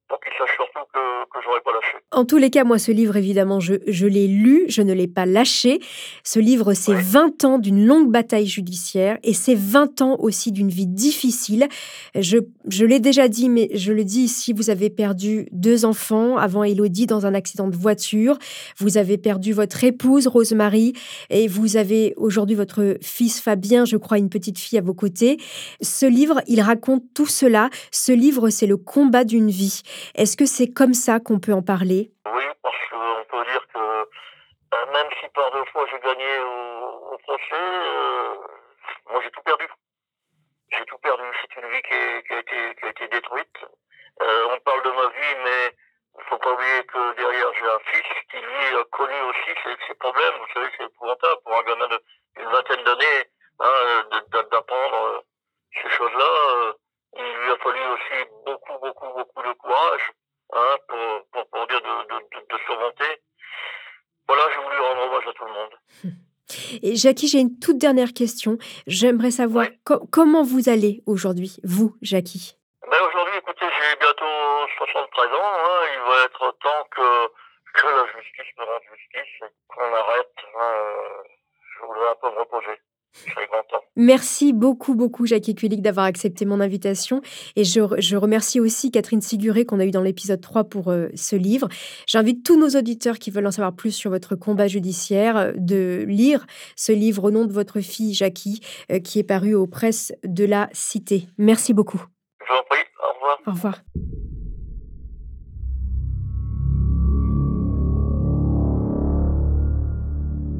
pour 0.08 0.20
qu'ils 0.20 0.32
sachent 0.38 0.56
surtout 0.56 0.86
que, 0.92 1.24
que 1.30 1.44
j'aurais 1.44 1.60
pas 1.60 1.72
lâché. 1.72 1.98
En 2.12 2.24
tous 2.24 2.38
les 2.38 2.50
cas, 2.50 2.64
moi, 2.64 2.78
ce 2.78 2.90
livre, 2.90 3.16
évidemment, 3.16 3.60
je, 3.60 3.74
je 3.86 4.06
l'ai 4.06 4.26
lu, 4.26 4.64
je 4.68 4.80
ne 4.80 4.92
l'ai 4.92 5.06
pas 5.06 5.26
lâché. 5.26 5.80
Ce 6.24 6.38
livre, 6.38 6.72
c'est 6.72 6.94
20 6.94 7.44
ans 7.44 7.58
d'une 7.58 7.84
longue 7.84 8.10
bataille 8.10 8.46
judiciaire 8.46 9.18
et 9.22 9.34
c'est 9.34 9.54
20 9.54 10.00
ans 10.00 10.16
aussi 10.18 10.50
d'une 10.50 10.70
vie 10.70 10.86
difficile. 10.86 11.68
Je, 12.14 12.38
je 12.68 12.84
l'ai 12.86 13.00
déjà 13.00 13.28
dit, 13.28 13.48
mais 13.48 13.68
je 13.74 13.92
le 13.92 14.04
dis 14.04 14.22
ici, 14.22 14.52
vous 14.54 14.70
avez 14.70 14.88
perdu 14.88 15.48
deux 15.52 15.84
enfants 15.84 16.38
avant 16.38 16.64
Elodie 16.64 17.06
dans 17.06 17.26
un 17.26 17.34
accident 17.34 17.68
de 17.68 17.76
voiture. 17.76 18.38
Vous 18.78 18.96
avez 18.96 19.18
perdu 19.18 19.52
votre 19.52 19.84
épouse, 19.84 20.26
Rosemary, 20.26 20.94
et 21.28 21.46
vous 21.48 21.76
avez 21.76 22.14
aujourd'hui 22.16 22.56
votre 22.56 22.96
fils 23.02 23.40
Fabien, 23.40 23.84
je 23.84 23.96
crois, 23.96 24.18
une 24.18 24.30
petite 24.30 24.58
fille 24.58 24.78
à 24.78 24.82
vos 24.82 24.94
côtés. 24.94 25.36
Ce 25.82 26.06
livre, 26.06 26.40
il 26.46 26.60
raconte 26.62 27.02
tout 27.14 27.26
cela. 27.26 27.68
Ce 27.90 28.12
livre, 28.12 28.48
c'est 28.48 28.66
le 28.66 28.78
combat 28.78 29.24
d'une 29.24 29.50
vie. 29.50 29.82
Est-ce 30.14 30.36
que 30.36 30.46
c'est 30.46 30.72
comme 30.72 30.94
ça 30.94 31.20
qu'on 31.20 31.40
peut 31.40 31.52
en 31.52 31.62
parler? 31.62 32.10
Oui, 32.26 32.44
parce 32.62 32.76
qu'on 32.90 33.24
peut 33.30 33.44
dire 33.50 33.66
que 33.72 33.78
euh, 33.78 34.86
même 34.92 35.08
si 35.20 35.28
par 35.30 35.50
deux 35.52 35.64
fois 35.72 35.86
j'ai 35.90 35.98
gagné 36.00 36.38
au, 36.40 37.14
au 37.14 37.18
procès, 37.18 37.42
euh, 37.52 38.34
moi 39.10 39.20
j'ai 39.22 39.30
tout 39.30 39.42
perdu. 39.42 39.66
J'ai 40.76 40.84
tout 40.84 40.98
perdu. 40.98 41.24
C'est 41.40 41.60
une 41.60 41.70
vie 41.70 41.82
qui, 41.82 41.94
a 41.94 42.88
été, 42.90 43.08
détruite. 43.08 43.58
Euh, 44.20 44.48
on 44.50 44.60
parle 44.60 44.82
de 44.82 44.90
ma 44.90 45.06
vie, 45.08 45.36
mais 45.44 45.74
il 46.18 46.24
faut 46.24 46.38
pas 46.38 46.52
oublier 46.52 46.84
que 46.84 47.14
derrière 47.16 47.52
j'ai 47.54 47.66
un 47.66 47.78
fils 47.90 48.08
qui 48.30 48.36
lui 48.36 48.76
a 48.76 48.84
connu 48.90 49.20
aussi 49.30 49.50
ses, 49.86 49.94
problèmes. 49.94 50.34
Vous 50.40 50.52
savez, 50.52 50.70
c'est 50.76 50.84
épouvantable 50.84 51.40
pour 51.44 51.56
un 51.56 51.62
gamin 51.62 51.88
d'une 52.36 52.48
vingtaine 52.50 52.84
d'années 52.84 53.24
hein, 53.60 54.20
d'apprendre 54.50 55.24
ces 55.82 55.90
choses-là. 55.90 56.74
Il 57.16 57.22
lui 57.22 57.50
a 57.50 57.56
fallu 57.56 57.80
aussi 57.94 58.30
beaucoup, 58.44 58.78
beaucoup, 58.80 59.08
beaucoup 59.14 59.42
de 59.42 59.52
courage 59.54 60.12
hein, 60.52 60.76
pour, 60.88 61.26
pour, 61.32 61.50
pour, 61.50 61.66
dire 61.66 61.80
de, 61.80 62.14
de, 62.14 62.40
de, 62.40 62.58
surmonter. 62.66 63.22
Voilà, 64.26 64.42
j'ai 64.54 64.62
voulu 64.62 64.78
rendre 64.78 65.02
hommage 65.02 65.26
à 65.26 65.32
tout 65.32 65.44
le 65.44 65.52
monde. 65.52 65.74
Et 66.82 66.96
Jackie, 66.96 67.28
j'ai 67.28 67.40
une 67.40 67.58
toute 67.58 67.78
dernière 67.78 68.12
question. 68.12 68.58
J'aimerais 68.86 69.30
savoir 69.30 69.66
ouais. 69.66 69.78
co 69.84 70.06
comment 70.12 70.42
vous 70.42 70.68
allez 70.68 71.02
aujourd'hui, 71.06 71.56
vous, 71.64 71.96
Jackie? 72.02 72.56
Ben 72.90 72.96
Aujourd'hui, 73.06 73.36
écoutez, 73.36 73.66
j'ai 73.66 73.96
bientôt 73.96 74.68
73 74.78 75.26
ans. 75.26 75.32
Hein. 75.42 75.80
Il 75.94 76.00
va 76.08 76.24
être 76.24 76.56
temps 76.62 76.84
que, 76.90 77.28
que 77.74 77.86
la 77.86 78.06
justice 78.06 78.52
me 78.58 78.64
rende 78.64 78.82
justice 78.96 79.34
et 79.42 79.52
qu'on 79.68 79.94
arrête. 79.94 80.34
Hein. 80.58 80.74
Je 81.78 81.86
voudrais 81.86 82.08
un 82.10 82.14
peu 82.14 82.30
me 82.30 82.38
reposer. 82.40 82.80
Merci 83.96 84.52
beaucoup, 84.52 84.94
beaucoup, 84.94 85.26
Jackie 85.26 85.56
Kulik, 85.56 85.82
d'avoir 85.82 86.06
accepté 86.06 86.44
mon 86.44 86.60
invitation. 86.60 87.20
Et 87.56 87.64
je, 87.64 87.80
je, 87.98 88.16
remercie 88.16 88.60
aussi 88.60 88.92
Catherine 88.92 89.20
Siguré, 89.20 89.64
qu'on 89.64 89.80
a 89.80 89.84
eu 89.84 89.90
dans 89.90 90.02
l'épisode 90.02 90.40
3 90.40 90.64
pour 90.64 90.88
euh, 90.88 91.08
ce 91.16 91.34
livre. 91.34 91.68
J'invite 92.06 92.44
tous 92.44 92.56
nos 92.56 92.78
auditeurs 92.78 93.18
qui 93.18 93.32
veulent 93.32 93.46
en 93.46 93.50
savoir 93.50 93.74
plus 93.74 93.90
sur 93.90 94.10
votre 94.10 94.36
combat 94.36 94.68
judiciaire 94.68 95.36
euh, 95.36 95.52
de 95.56 96.04
lire 96.06 96.46
ce 96.76 96.92
livre 96.92 97.24
au 97.24 97.30
nom 97.32 97.44
de 97.44 97.52
votre 97.52 97.80
fille, 97.80 98.14
Jackie, 98.14 98.60
euh, 98.92 99.00
qui 99.00 99.18
est 99.18 99.24
paru 99.24 99.54
aux 99.54 99.66
presses 99.66 100.12
de 100.22 100.44
la 100.44 100.68
Cité. 100.72 101.26
Merci 101.36 101.74
beaucoup. 101.74 102.04
Je 102.40 102.52
vous 102.52 102.58
en 102.60 102.64
prie. 102.70 102.84
Au 103.02 103.14
revoir. 103.14 103.38
Au 103.46 103.50
revoir. 103.50 104.27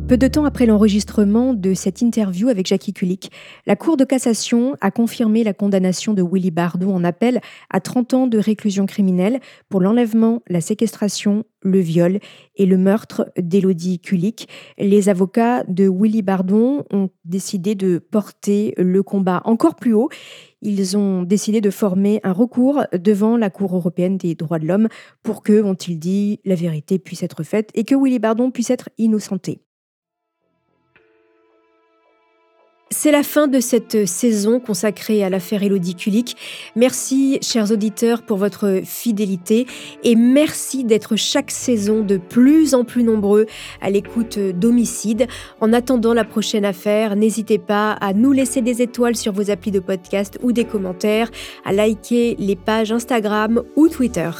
Peu 0.08 0.16
de 0.16 0.26
temps 0.26 0.46
après 0.46 0.64
l'enregistrement 0.64 1.52
de 1.52 1.74
cette 1.74 2.00
interview 2.00 2.48
avec 2.48 2.66
Jackie 2.66 2.94
Kulik, 2.94 3.30
la 3.66 3.76
Cour 3.76 3.98
de 3.98 4.06
cassation 4.06 4.74
a 4.80 4.90
confirmé 4.90 5.44
la 5.44 5.52
condamnation 5.52 6.14
de 6.14 6.22
Willy 6.22 6.50
Bardot 6.50 6.90
en 6.90 7.04
appel 7.04 7.42
à 7.68 7.82
30 7.82 8.14
ans 8.14 8.26
de 8.26 8.38
réclusion 8.38 8.86
criminelle 8.86 9.38
pour 9.68 9.82
l'enlèvement, 9.82 10.40
la 10.48 10.62
séquestration, 10.62 11.44
le 11.60 11.80
viol 11.80 12.20
et 12.56 12.64
le 12.64 12.78
meurtre 12.78 13.30
d'Élodie 13.36 13.98
Kulik. 13.98 14.48
Les 14.78 15.10
avocats 15.10 15.62
de 15.64 15.86
Willy 15.86 16.22
Bardon 16.22 16.86
ont 16.90 17.10
décidé 17.26 17.74
de 17.74 17.98
porter 17.98 18.72
le 18.78 19.02
combat 19.02 19.42
encore 19.44 19.74
plus 19.74 19.92
haut. 19.92 20.08
Ils 20.62 20.96
ont 20.96 21.22
décidé 21.22 21.60
de 21.60 21.68
former 21.68 22.20
un 22.24 22.32
recours 22.32 22.80
devant 22.94 23.36
la 23.36 23.50
Cour 23.50 23.76
européenne 23.76 24.16
des 24.16 24.34
droits 24.34 24.58
de 24.58 24.66
l'homme 24.66 24.88
pour 25.22 25.42
que, 25.42 25.62
ont-ils 25.62 25.98
dit, 25.98 26.40
la 26.46 26.54
vérité 26.54 26.98
puisse 26.98 27.22
être 27.22 27.42
faite 27.42 27.68
et 27.74 27.84
que 27.84 27.94
Willy 27.94 28.18
Bardon 28.18 28.50
puisse 28.50 28.70
être 28.70 28.88
innocenté. 28.96 29.60
C'est 32.90 33.12
la 33.12 33.22
fin 33.22 33.48
de 33.48 33.60
cette 33.60 34.06
saison 34.06 34.60
consacrée 34.60 35.22
à 35.22 35.28
l'affaire 35.28 35.62
Elodie 35.62 35.94
Kulik. 35.94 36.36
Merci, 36.74 37.38
chers 37.42 37.70
auditeurs, 37.70 38.22
pour 38.22 38.38
votre 38.38 38.80
fidélité 38.82 39.66
et 40.04 40.16
merci 40.16 40.84
d'être 40.84 41.14
chaque 41.14 41.50
saison 41.50 42.02
de 42.02 42.16
plus 42.16 42.74
en 42.74 42.84
plus 42.84 43.04
nombreux 43.04 43.46
à 43.82 43.90
l'écoute 43.90 44.38
d'Homicide. 44.38 45.26
En 45.60 45.74
attendant 45.74 46.14
la 46.14 46.24
prochaine 46.24 46.64
affaire, 46.64 47.14
n'hésitez 47.14 47.58
pas 47.58 47.92
à 47.92 48.14
nous 48.14 48.32
laisser 48.32 48.62
des 48.62 48.80
étoiles 48.80 49.16
sur 49.16 49.32
vos 49.32 49.50
applis 49.50 49.70
de 49.70 49.80
podcast 49.80 50.38
ou 50.42 50.52
des 50.52 50.64
commentaires, 50.64 51.30
à 51.66 51.74
liker 51.74 52.36
les 52.38 52.56
pages 52.56 52.90
Instagram 52.90 53.62
ou 53.76 53.88
Twitter. 53.88 54.30